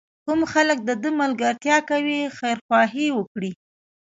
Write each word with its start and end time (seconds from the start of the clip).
کوم 0.25 0.41
خلک 0.53 0.77
د 0.83 0.91
ده 1.01 1.09
ملګرتیا 1.21 1.77
کوي 1.89 2.19
خیرخواهي 2.37 3.07
وکړي. 3.17 3.51